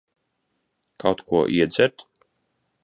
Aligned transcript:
Kaut 1.03 1.19
ko 1.27 1.37
iedzert? 1.57 1.97